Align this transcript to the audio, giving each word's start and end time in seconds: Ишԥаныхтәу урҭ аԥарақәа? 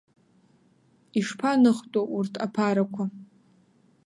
Ишԥаныхтәу 1.19 2.05
урҭ 2.17 2.33
аԥарақәа? 2.45 3.03